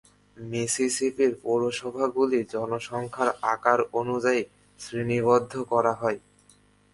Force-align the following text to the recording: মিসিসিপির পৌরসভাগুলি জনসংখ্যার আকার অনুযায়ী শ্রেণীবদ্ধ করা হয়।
মিসিসিপির 0.37 1.31
পৌরসভাগুলি 1.43 2.39
জনসংখ্যার 2.53 3.29
আকার 3.53 3.79
অনুযায়ী 3.99 4.41
শ্রেণীবদ্ধ 4.79 5.53
করা 5.71 5.93
হয়। 6.01 6.19